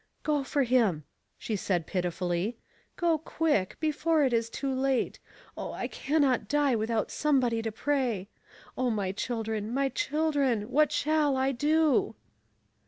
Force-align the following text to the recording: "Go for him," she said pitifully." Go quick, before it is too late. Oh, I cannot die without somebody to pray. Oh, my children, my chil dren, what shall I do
"Go 0.23 0.43
for 0.43 0.63
him," 0.63 1.03
she 1.37 1.55
said 1.55 1.85
pitifully." 1.85 2.57
Go 2.95 3.19
quick, 3.19 3.79
before 3.79 4.23
it 4.23 4.33
is 4.33 4.49
too 4.49 4.73
late. 4.73 5.19
Oh, 5.55 5.73
I 5.73 5.87
cannot 5.87 6.47
die 6.47 6.75
without 6.75 7.11
somebody 7.11 7.61
to 7.61 7.71
pray. 7.71 8.27
Oh, 8.75 8.89
my 8.89 9.11
children, 9.11 9.71
my 9.71 9.89
chil 9.89 10.31
dren, 10.31 10.71
what 10.71 10.91
shall 10.91 11.37
I 11.37 11.51
do 11.51 12.15